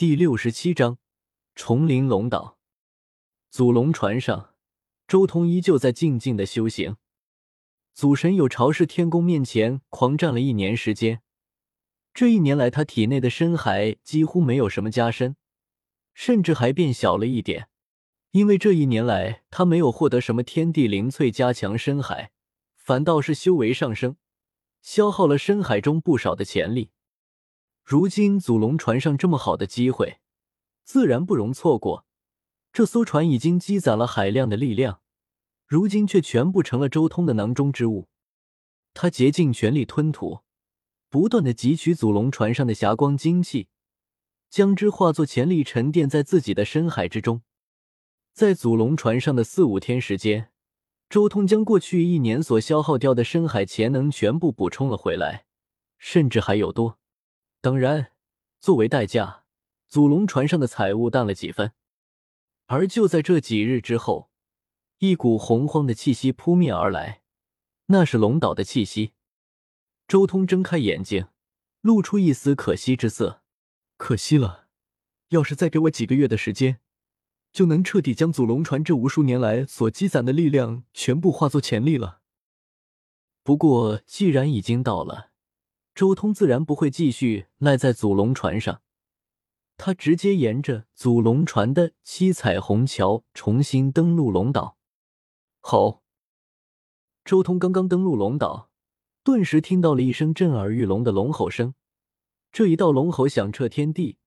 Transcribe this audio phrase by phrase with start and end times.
[0.00, 0.96] 第六十七章
[1.54, 2.56] 重临龙岛。
[3.50, 4.54] 祖龙船上，
[5.06, 6.96] 周通依旧在静静的修行。
[7.92, 11.20] 祖神有朝示天宫面前狂战了一年时间，
[12.14, 15.36] 这一年来，他体内的深海几乎没有什么加深，
[16.14, 17.68] 甚至还变小了一点。
[18.30, 22.32] 因为这一年来，他没有获得什么天地灵粹加强深海，
[22.74, 24.16] 反倒是修为上升，
[24.80, 26.88] 消耗了深海中不少的潜力。
[27.90, 30.20] 如今祖龙船上这么好的机会，
[30.84, 32.06] 自然不容错过。
[32.72, 35.00] 这艘船已经积攒了海量的力量，
[35.66, 38.06] 如今却全部成了周通的囊中之物。
[38.94, 40.42] 他竭尽全力吞吐，
[41.08, 43.66] 不断的汲取祖龙船上的霞光精气，
[44.48, 47.42] 将之化作潜力沉淀在自己的深海之中。
[48.32, 50.52] 在祖龙船上的四五天时间，
[51.08, 55.46] 周通将过去一年所消耗掉的深海潜能全部补充了回来，
[55.98, 56.99] 甚至还有多。
[57.62, 58.12] 当然，
[58.58, 59.44] 作为代价，
[59.86, 61.72] 祖龙船上的财物淡了几分。
[62.66, 64.30] 而就在这几日之后，
[64.98, 67.20] 一股洪荒的气息扑面而来，
[67.86, 69.12] 那是龙岛的气息。
[70.08, 71.28] 周通睁开眼睛，
[71.82, 73.42] 露出一丝可惜之色。
[73.98, 74.68] 可惜了，
[75.28, 76.80] 要是再给我几个月的时间，
[77.52, 82.22] 就能彻底将祖龙船这无数年来所积攒的力量全部化作潜力了。
[83.42, 85.29] 不过，既然已经到了。
[85.94, 88.80] 周通自然不会继续赖在祖龙船上，
[89.76, 94.76] 他直接沿着祖龙船的七彩虹桥重新登陆龙岛。
[95.60, 96.02] 吼！
[97.24, 98.70] 周通刚刚登陆龙岛，
[99.22, 101.74] 顿时听到了一声震耳欲聋的龙吼声。
[102.50, 104.18] 这一道龙吼响彻天地，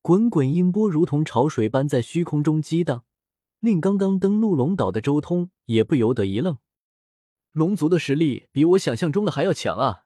[0.00, 3.04] 滚滚音波如同潮水般在虚空中激荡，
[3.60, 6.58] 令刚刚登陆龙岛的周通也不由得一愣。
[7.52, 10.03] 龙族的实力比我想象中的还要强啊！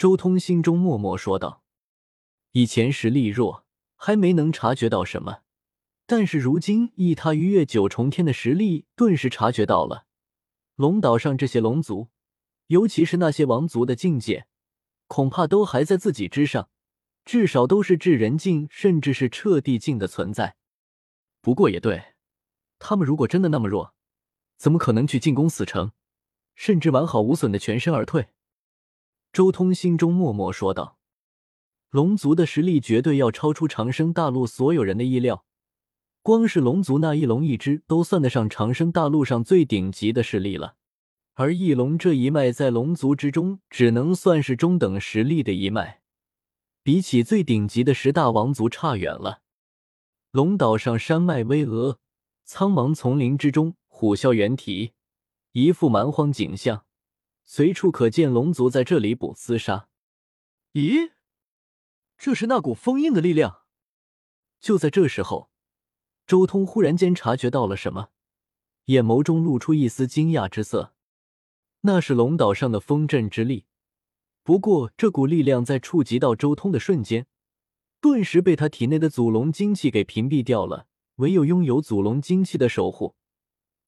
[0.00, 1.62] 周通心中默默说道
[2.52, 5.42] ：“以前实力弱，还没能察觉到什么，
[6.06, 10.06] 但是如今以他逾越九重天的实力，顿时察觉到了。
[10.76, 12.08] 龙岛上这些龙族，
[12.68, 14.46] 尤其是那些王族的境界，
[15.06, 16.70] 恐怕都还在自己之上，
[17.26, 20.56] 至少都是至人境，甚至是彻地境的存在。
[21.42, 22.14] 不过也对，
[22.78, 23.92] 他们如果真的那么弱，
[24.56, 25.92] 怎么可能去进攻死城，
[26.54, 28.28] 甚至完好无损的全身而退？”
[29.32, 30.98] 周通心中默默说道
[31.90, 35.44] ：“龙族的实力绝对要超出长生大陆所有人的意料。
[36.22, 40.74] 光是龙族那一龙一只，都算得上长生大陆上最顶级的势力了。
[41.34, 46.00] 而翼龙这一脉，在龙族之中，只能算是中等实力的一脉，
[46.82, 49.42] 比起最顶级的十大王族差远了。
[50.32, 51.98] 龙岛上山脉巍峨，
[52.44, 54.92] 苍茫丛林之中，虎啸猿啼，
[55.52, 56.84] 一副蛮荒景象。”
[57.52, 59.88] 随处可见龙族在这里捕厮杀。
[60.74, 61.10] 咦，
[62.16, 63.62] 这是那股封印的力量？
[64.60, 65.50] 就在这时候，
[66.28, 68.10] 周通忽然间察觉到了什么，
[68.84, 70.94] 眼眸中露出一丝惊讶之色。
[71.80, 73.66] 那是龙岛上的风阵之力。
[74.44, 77.26] 不过，这股力量在触及到周通的瞬间，
[78.00, 80.86] 顿时被他体内的祖龙精气给屏蔽掉了。
[81.16, 83.16] 唯有拥有祖龙精气的守护。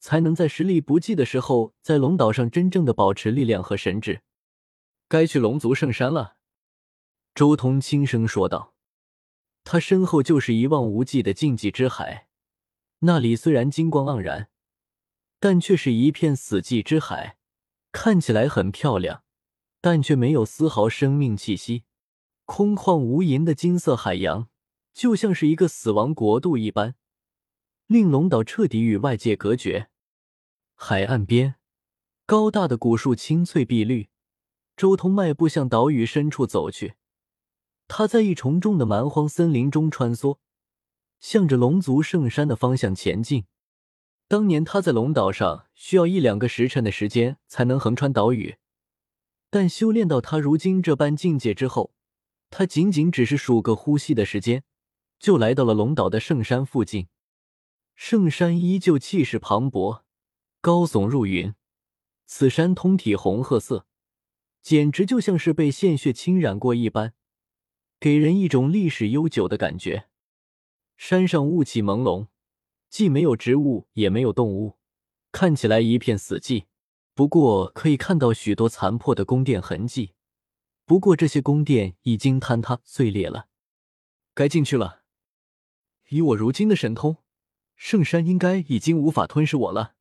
[0.02, 4.22] 才能在实力不济的时候，在龙岛上真正的保持力量和神智。
[5.08, 6.34] 该去龙族圣山了，
[7.36, 8.74] 周通轻声说道。
[9.62, 12.26] 他身后就是一望无际的禁忌之海，
[12.98, 14.48] 那里虽然金光盎然，
[15.38, 17.38] 但却是一片死寂之海，
[17.92, 19.22] 看起来很漂亮，
[19.80, 21.84] 但却没有丝毫生命气息。
[22.44, 24.48] 空旷无垠的金色海洋，
[24.92, 26.96] 就像是一个死亡国度一般，
[27.86, 29.90] 令龙岛彻底与外界隔绝。
[30.84, 31.54] 海岸边，
[32.26, 34.08] 高大的古树青翠碧绿。
[34.76, 36.94] 周通迈步向岛屿深处走去。
[37.86, 40.38] 他在一重重的蛮荒森林中穿梭，
[41.20, 43.44] 向着龙族圣山的方向前进。
[44.26, 48.56] 当年他在龙岛上需要一两个时辰的时间才能横穿岛屿，
[49.50, 51.94] 但修炼到他如今这般境界之后，
[52.50, 54.64] 他仅仅只是数个呼吸的时间，
[55.20, 57.06] 就来到了龙岛的圣山附近。
[57.94, 60.02] 圣山依旧气势磅礴。
[60.62, 61.56] 高耸入云，
[62.24, 63.84] 此山通体红褐色，
[64.62, 67.14] 简直就像是被鲜血侵染过一般，
[67.98, 70.08] 给人一种历史悠久的感觉。
[70.96, 72.28] 山上雾气朦胧，
[72.88, 74.78] 既没有植物，也没有动物，
[75.32, 76.66] 看起来一片死寂。
[77.12, 80.14] 不过可以看到许多残破的宫殿痕迹，
[80.86, 83.48] 不过这些宫殿已经坍塌碎裂了。
[84.32, 85.02] 该进去了。
[86.10, 87.16] 以我如今的神通，
[87.74, 89.96] 圣山应该已经无法吞噬我了。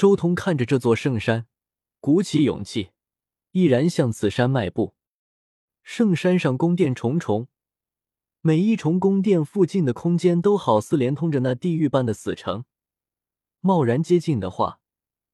[0.00, 1.46] 周通看着这座圣山，
[2.00, 2.92] 鼓起勇气，
[3.52, 4.94] 毅然向此山迈步。
[5.82, 7.48] 圣山上宫殿重重，
[8.40, 12.64] 每一重宫殿附近的空间都好似连通着那地狱般的死城，
[13.60, 14.80] 贸然接近的话，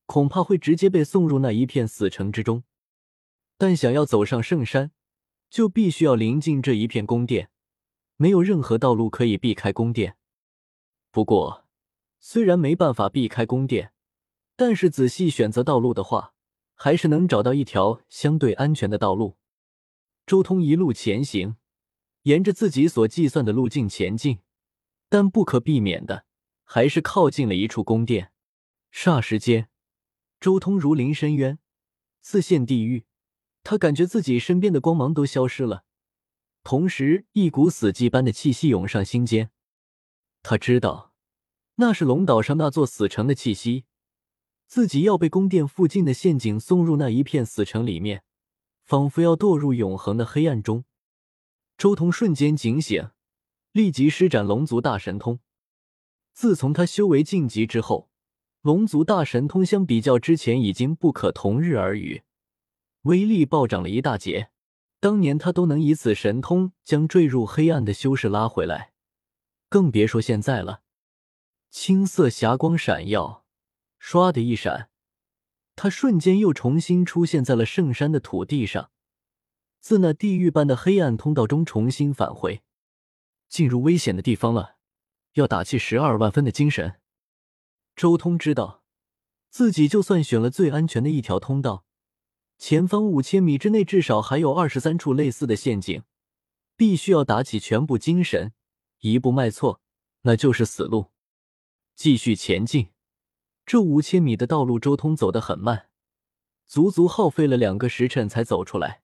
[0.04, 2.64] 恐怕会直接被送入那一片死城之中。
[3.56, 4.90] 但想要走上圣山，
[5.48, 7.50] 就必须要临近这一片宫殿，
[8.16, 10.16] 没有任何道路可以避开宫殿。
[11.12, 11.68] 不过，
[12.18, 13.92] 虽然没办法避开宫殿，
[14.56, 16.34] 但是仔细选择道路的话，
[16.74, 19.36] 还是能找到一条相对安全的道路。
[20.26, 21.56] 周通一路前行。
[22.22, 24.40] 沿着自己所计算的路径前进，
[25.08, 26.24] 但不可避免的
[26.64, 28.32] 还是靠近了一处宫殿。
[28.92, 29.68] 霎时间，
[30.40, 31.60] 周通如临深渊，
[32.22, 33.04] 似陷地狱。
[33.62, 35.84] 他感觉自己身边的光芒都消失了，
[36.64, 39.52] 同时一股死寂般的气息涌上心间。
[40.42, 41.12] 他知道，
[41.76, 43.84] 那是龙岛上那座死城的气息。
[44.66, 48.24] 自己要被宫殿附近的陷阱送入那一片死城里面，
[48.82, 50.84] 仿佛要堕入永恒的黑暗中。
[51.78, 53.10] 周通瞬间警醒，
[53.72, 55.38] 立即施展龙族大神通。
[56.32, 58.10] 自从他修为晋级之后，
[58.62, 62.24] 龙族大神通相比较之前已经不可同日而语，
[63.02, 64.50] 威力暴涨了一大截。
[64.98, 68.92] 当年他都能以此神通将坠入黑暗的修士拉回来，
[69.68, 70.82] 更别说现在了。
[71.70, 73.45] 青色霞光闪耀，
[74.06, 74.88] 唰的一闪，
[75.74, 78.92] 他瞬间又重新出现在了圣山的土地上。
[79.80, 82.62] 自那地狱般的黑暗通道中重新返回，
[83.48, 84.76] 进入危险的地方了，
[85.32, 87.00] 要打起十二万分的精神。
[87.96, 88.84] 周通知道，
[89.50, 91.84] 自己就算选了最安全的一条通道，
[92.58, 96.04] 前方五千米之内至少还有二十三处类似的陷阱，
[96.76, 98.52] 必须要打起全部精神，
[99.00, 99.80] 一步迈错，
[100.22, 101.10] 那就是死路。
[101.96, 102.90] 继续前进，
[103.66, 105.88] 这五千米的道路，周通走得很慢，
[106.66, 109.02] 足足耗费了两个时辰才走出来。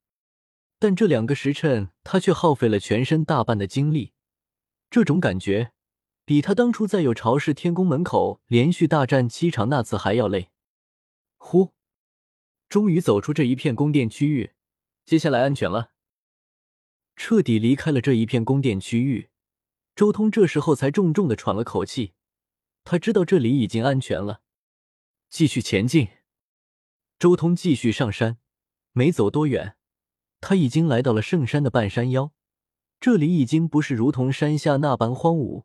[0.79, 4.13] 但这两个时辰，他却耗费了全身大半的精力。
[4.89, 5.73] 这种感觉，
[6.25, 10.51] 比他当初在有朝氏天宫门口连续大战七场那次还要累。
[11.39, 11.73] 呼，
[12.69, 14.53] 终于走出这一片宫殿区域，
[15.05, 15.91] 接下来安全了。
[17.17, 19.31] 彻底离开了这一片宫殿区域，
[19.97, 22.13] 周通这时候才重重的喘了口气。
[22.85, 24.42] 他知道这里已经安全了，
[25.33, 26.09] 继续前进。
[27.19, 28.37] 周通继续上山，
[28.93, 29.77] 没走多远。
[30.43, 32.35] 他已经来到了圣山的半山腰，
[33.01, 35.65] 这里已经不是如同山下那般荒芜，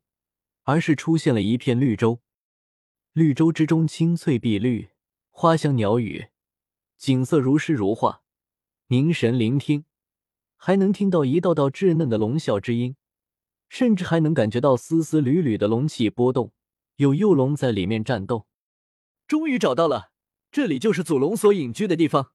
[0.64, 2.22] 而是出现了一片绿洲。
[3.12, 4.92] 绿洲之中青翠碧绿，
[5.32, 6.30] 花香鸟语，
[6.98, 8.24] 景色如诗如画。
[8.88, 9.84] 凝神聆听，
[10.56, 12.96] 还能听到一道道稚嫩的龙啸之音，
[13.68, 16.54] 甚至还能感觉到丝丝缕缕的龙气波动，
[16.96, 18.48] 有幼龙在里面战斗。
[19.28, 20.12] 终于找到了，
[20.52, 22.32] 这里就是祖龙所隐居的地方。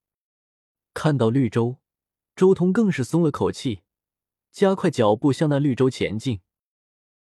[0.92, 1.78] 看到绿洲。
[2.34, 3.82] 周通更是松了口气，
[4.50, 6.40] 加快脚步向那绿洲前进。